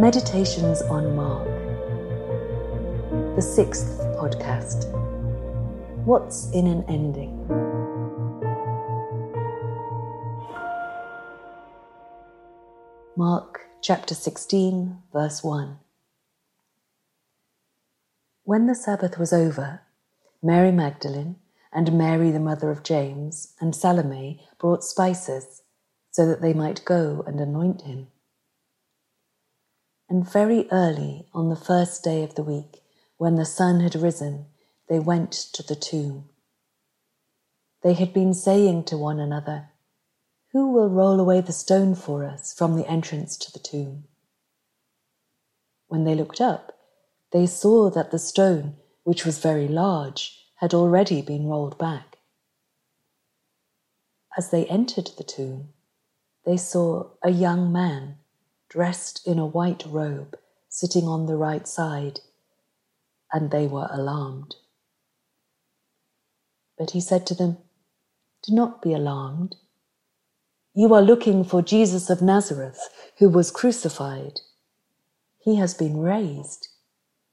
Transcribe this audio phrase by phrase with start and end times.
[0.00, 1.46] Meditations on Mark,
[3.36, 4.90] the sixth podcast.
[6.06, 7.46] What's in an ending?
[13.14, 15.76] Mark chapter 16, verse 1.
[18.44, 19.82] When the Sabbath was over,
[20.42, 21.36] Mary Magdalene
[21.74, 25.60] and Mary, the mother of James, and Salome brought spices
[26.10, 28.06] so that they might go and anoint him.
[30.10, 32.82] And very early on the first day of the week,
[33.16, 34.46] when the sun had risen,
[34.88, 36.28] they went to the tomb.
[37.84, 39.68] They had been saying to one another,
[40.50, 44.08] Who will roll away the stone for us from the entrance to the tomb?
[45.86, 46.76] When they looked up,
[47.30, 52.18] they saw that the stone, which was very large, had already been rolled back.
[54.36, 55.68] As they entered the tomb,
[56.44, 58.16] they saw a young man
[58.70, 62.20] dressed in a white robe, sitting on the right side,
[63.32, 64.54] and they were alarmed.
[66.78, 67.58] But he said to them,
[68.44, 69.56] Do not be alarmed.
[70.72, 72.88] You are looking for Jesus of Nazareth,
[73.18, 74.40] who was crucified.
[75.40, 76.68] He has been raised.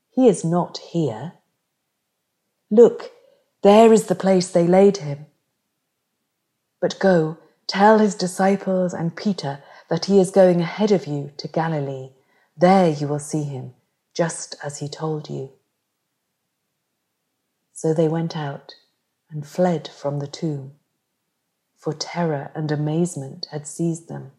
[0.10, 1.34] He is not here.
[2.72, 3.12] Look,
[3.62, 5.28] there is the place they laid him.
[6.82, 11.48] But go, tell his disciples and Peter that he is going ahead of you to
[11.48, 12.10] Galilee.
[12.56, 13.74] There you will see him,
[14.14, 15.52] just as he told you.
[17.74, 18.74] So they went out
[19.30, 20.74] and fled from the tomb,
[21.78, 24.31] for terror and amazement had seized them.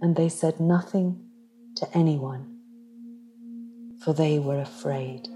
[0.00, 1.30] And they said nothing
[1.76, 2.58] to anyone,
[4.04, 5.28] for they were afraid.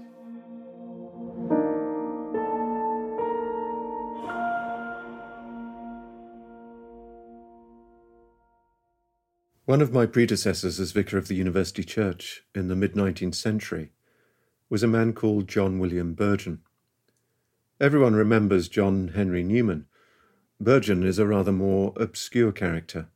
[9.69, 13.91] One of my predecessors as vicar of the University Church in the mid 19th century
[14.67, 16.61] was a man called John William Burgon.
[17.79, 19.85] Everyone remembers John Henry Newman.
[20.59, 23.09] Burgon is a rather more obscure character.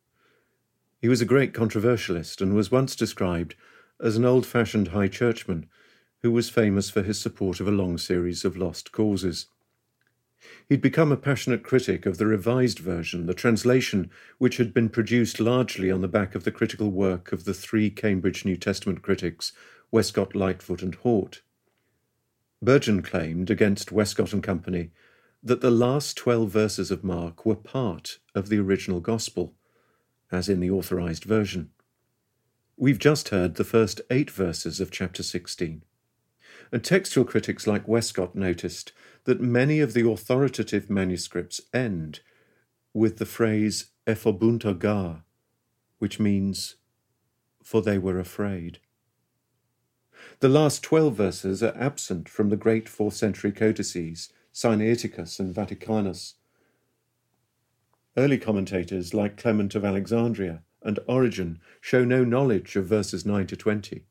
[1.02, 3.56] He was a great controversialist and was once described
[4.00, 5.68] as an old fashioned high churchman
[6.22, 9.48] who was famous for his support of a long series of lost causes.
[10.70, 15.40] He'd become a passionate critic of the revised version, the translation which had been produced
[15.40, 19.54] largely on the back of the critical work of the three Cambridge New Testament critics,
[19.92, 21.42] Westcott, Lightfoot, and Hort.
[22.64, 24.92] Burgon claimed against Westcott and Company
[25.44, 29.54] that the last twelve verses of Mark were part of the original Gospel,
[30.32, 31.70] as in the authorized version.
[32.78, 35.84] We've just heard the first eight verses of chapter 16.
[36.72, 38.94] And textual critics like Westcott noticed
[39.26, 42.20] that many of the authoritative manuscripts end
[42.94, 45.22] with the phrase ephobunta ga,
[46.00, 46.76] which means,
[47.64, 48.80] for they were afraid.
[50.40, 56.34] The last twelve verses are absent from the great fourth century codices, Sinaiticus and Vaticanus.
[58.16, 63.56] Early commentators like Clement of Alexandria and Origen show no knowledge of verses 9 to
[63.56, 64.06] 20.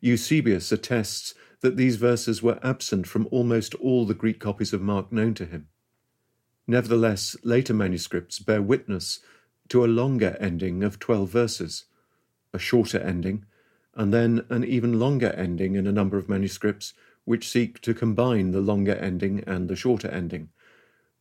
[0.00, 5.10] Eusebius attests that these verses were absent from almost all the Greek copies of Mark
[5.10, 5.68] known to him.
[6.66, 9.20] Nevertheless, later manuscripts bear witness
[9.68, 11.84] to a longer ending of 12 verses,
[12.52, 13.46] a shorter ending,
[13.94, 18.50] and then an even longer ending in a number of manuscripts which seek to combine
[18.50, 20.48] the longer ending and the shorter ending,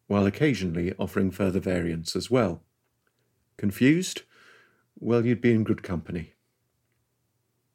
[0.07, 2.63] while occasionally offering further variants as well.
[3.57, 4.23] Confused?
[4.99, 6.33] Well, you'd be in good company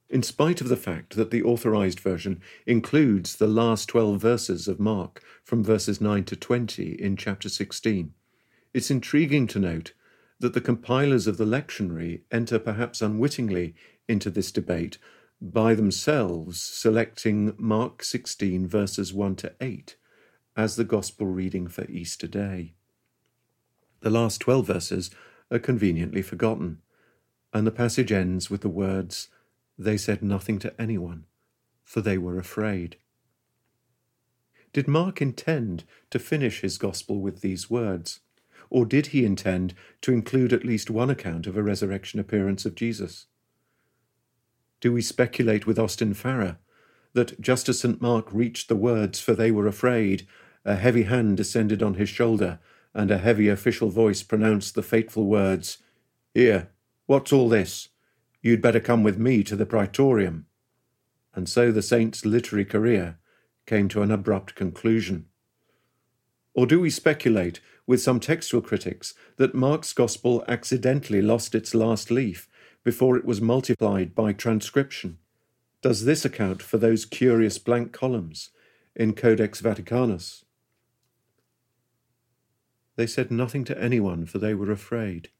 [0.08, 4.78] in spite of the fact that the authorized version includes the last 12 verses of
[4.78, 8.12] Mark from verses 9 to 20 in chapter 16.
[8.72, 9.92] It's intriguing to note
[10.38, 13.74] that the compilers of the lectionary enter perhaps unwittingly
[14.08, 14.98] into this debate
[15.40, 19.96] by themselves selecting Mark 16 verses 1 to 8
[20.56, 22.74] as the gospel reading for Easter Day.
[24.00, 25.10] The last 12 verses
[25.50, 26.80] are conveniently forgotten,
[27.52, 29.28] and the passage ends with the words,
[29.78, 31.24] they said nothing to anyone,
[31.84, 32.96] for they were afraid.
[34.72, 38.20] Did Mark intend to finish his gospel with these words?
[38.70, 42.74] or did he intend to include at least one account of a resurrection appearance of
[42.74, 43.26] Jesus?
[44.80, 46.58] Do we speculate with Austin Farrer
[47.12, 48.00] that just as St.
[48.00, 50.26] Mark reached the words, For they were afraid,
[50.64, 52.58] a heavy hand descended on his shoulder,
[52.92, 55.78] and a heavy official voice pronounced the fateful words,
[56.34, 56.70] Here,
[57.06, 57.88] what's all this?
[58.46, 60.46] You'd better come with me to the praetorium.
[61.34, 63.18] And so the saint's literary career
[63.66, 65.26] came to an abrupt conclusion.
[66.54, 67.58] Or do we speculate,
[67.88, 72.48] with some textual critics, that Mark's Gospel accidentally lost its last leaf
[72.84, 75.18] before it was multiplied by transcription?
[75.82, 78.50] Does this account for those curious blank columns
[78.94, 80.44] in Codex Vaticanus?
[82.94, 85.30] They said nothing to anyone, for they were afraid.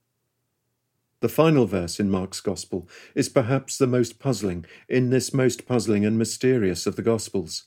[1.20, 6.04] The final verse in Mark's Gospel is perhaps the most puzzling in this most puzzling
[6.04, 7.64] and mysterious of the Gospels.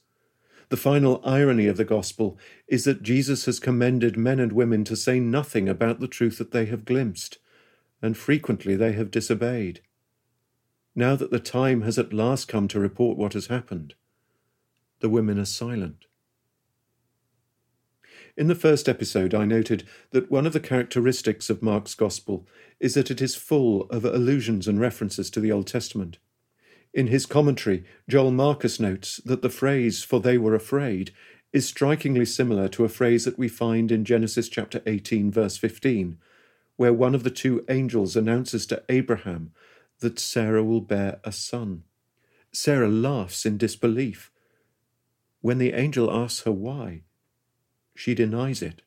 [0.69, 2.37] The final irony of the Gospel
[2.67, 6.51] is that Jesus has commended men and women to say nothing about the truth that
[6.51, 7.39] they have glimpsed,
[8.01, 9.81] and frequently they have disobeyed
[10.99, 13.93] now that the time has at last come to report what has happened,
[14.99, 16.05] the women are silent.
[18.39, 22.47] In the first episode, I noted that one of the characteristics of Mark's Gospel
[22.79, 26.19] is that it is full of allusions and references to the Old Testament.
[26.93, 31.11] In his commentary, Joel Marcus notes that the phrase, for they were afraid,
[31.51, 36.17] is strikingly similar to a phrase that we find in Genesis chapter 18, verse 15,
[36.77, 39.51] where one of the two angels announces to Abraham
[39.99, 41.83] that Sarah will bear a son.
[42.53, 44.31] Sarah laughs in disbelief.
[45.41, 47.01] When the angel asks her why,
[47.99, 48.81] she denies it,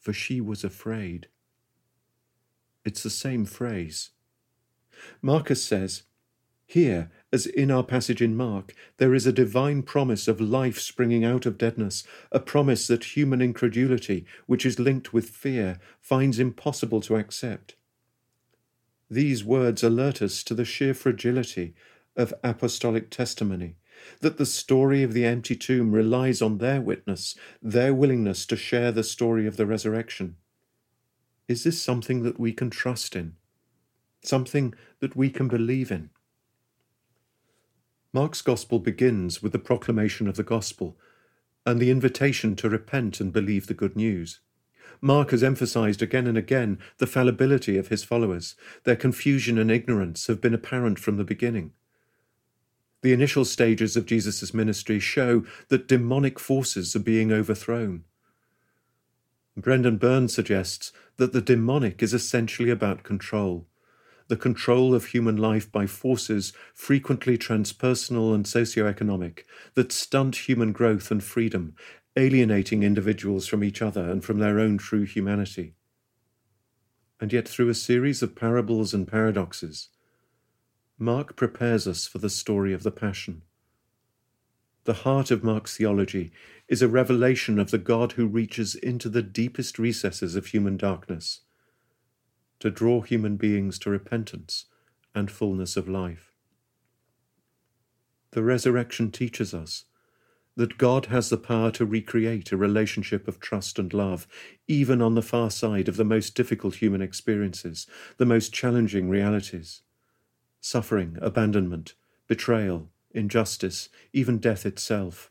[0.00, 1.28] for she was afraid.
[2.82, 4.08] It's the same phrase.
[5.20, 6.04] Marcus says,
[6.64, 11.26] Here, as in our passage in Mark, there is a divine promise of life springing
[11.26, 17.02] out of deadness, a promise that human incredulity, which is linked with fear, finds impossible
[17.02, 17.74] to accept.
[19.10, 21.74] These words alert us to the sheer fragility
[22.16, 23.76] of apostolic testimony,
[24.20, 28.92] that the story of the empty tomb relies on their witness, their willingness to share
[28.92, 30.36] the story of the resurrection.
[31.48, 33.34] Is this something that we can trust in?
[34.22, 36.10] Something that we can believe in?
[38.12, 40.98] Mark's Gospel begins with the proclamation of the Gospel
[41.64, 44.40] and the invitation to repent and believe the good news.
[45.00, 48.54] Mark has emphasized again and again the fallibility of his followers.
[48.84, 51.72] Their confusion and ignorance have been apparent from the beginning.
[53.02, 58.04] The initial stages of Jesus' ministry show that demonic forces are being overthrown.
[59.56, 63.66] Brendan Burns suggests that the demonic is essentially about control
[64.32, 69.44] the control of human life by forces frequently transpersonal and socio-economic
[69.74, 71.74] that stunt human growth and freedom,
[72.16, 75.74] alienating individuals from each other and from their own true humanity.
[77.20, 79.90] And yet, through a series of parables and paradoxes,
[81.02, 83.42] Mark prepares us for the story of the Passion.
[84.84, 86.30] The heart of Mark's theology
[86.68, 91.40] is a revelation of the God who reaches into the deepest recesses of human darkness
[92.60, 94.66] to draw human beings to repentance
[95.12, 96.30] and fullness of life.
[98.30, 99.86] The resurrection teaches us
[100.54, 104.28] that God has the power to recreate a relationship of trust and love,
[104.68, 107.88] even on the far side of the most difficult human experiences,
[108.18, 109.82] the most challenging realities.
[110.64, 111.94] Suffering, abandonment,
[112.28, 115.28] betrayal, injustice, even death itself.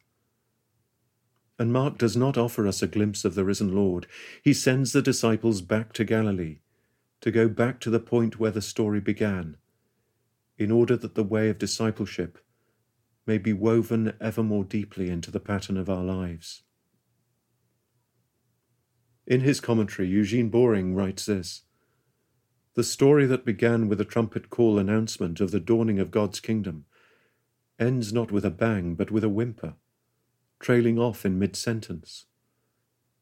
[1.58, 4.08] And Mark does not offer us a glimpse of the risen Lord.
[4.44, 6.60] He sends the disciples back to Galilee,
[7.22, 9.56] to go back to the point where the story began,
[10.58, 12.38] in order that the way of discipleship
[13.26, 16.64] may be woven ever more deeply into the pattern of our lives.
[19.26, 21.62] In his commentary, Eugene Boring writes this
[22.74, 26.86] The story that began with a trumpet call announcement of the dawning of God's kingdom
[27.78, 29.74] ends not with a bang, but with a whimper,
[30.60, 32.26] trailing off in mid sentence.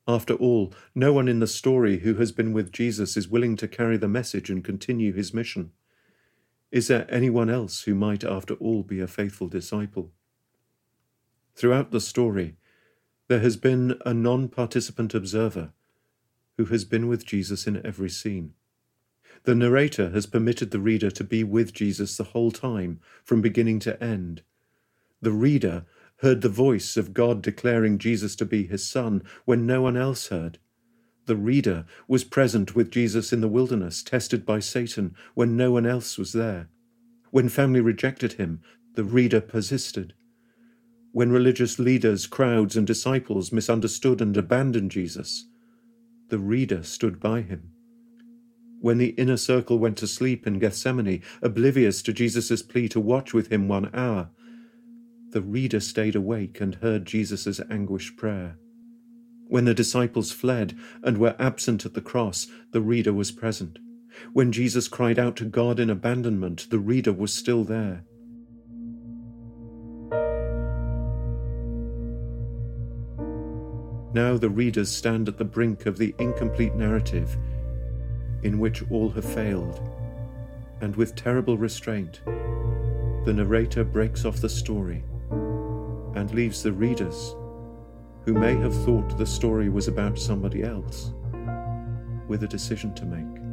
[0.08, 3.68] After all, no one in the story who has been with Jesus is willing to
[3.68, 5.72] carry the message and continue his mission.
[6.72, 10.12] Is there anyone else who might, after all, be a faithful disciple?
[11.56, 12.56] Throughout the story,
[13.27, 15.74] there has been a non participant observer
[16.58, 18.53] who has been with Jesus in every scene.
[19.43, 23.79] The narrator has permitted the reader to be with Jesus the whole time, from beginning
[23.79, 24.43] to end.
[25.22, 25.86] The reader
[26.17, 30.27] heard the voice of God declaring Jesus to be his son when no one else
[30.27, 30.60] heard.
[31.25, 35.86] The reader was present with Jesus in the wilderness, tested by Satan when no one
[35.86, 36.69] else was there.
[37.31, 38.62] When family rejected him,
[38.96, 40.13] the reader persisted.
[41.12, 45.48] When religious leaders, crowds, and disciples misunderstood and abandoned Jesus,
[46.29, 47.72] the reader stood by him.
[48.81, 53.33] When the inner circle went to sleep in Gethsemane, oblivious to Jesus' plea to watch
[53.33, 54.29] with him one hour,
[55.31, 58.57] the reader stayed awake and heard Jesus' anguished prayer.
[59.48, 63.79] When the disciples fled and were absent at the cross, the reader was present.
[64.31, 68.05] When Jesus cried out to God in abandonment, the reader was still there.
[74.13, 77.38] Now the readers stand at the brink of the incomplete narrative
[78.43, 79.79] in which all have failed,
[80.81, 82.22] and with terrible restraint,
[83.25, 85.03] the narrator breaks off the story
[86.15, 87.36] and leaves the readers,
[88.25, 91.12] who may have thought the story was about somebody else,
[92.27, 93.49] with a decision to make.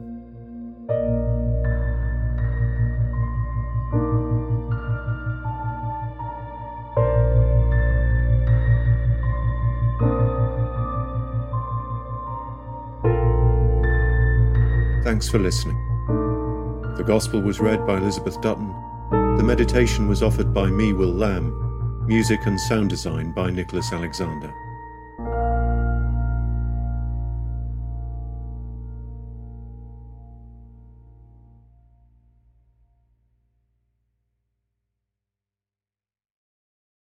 [15.17, 15.79] Thanks for listening.
[16.99, 18.69] The Gospel was read by Elizabeth Dutton.
[19.39, 22.05] The meditation was offered by me, Will Lamb.
[22.07, 24.53] Music and sound design by Nicholas Alexander.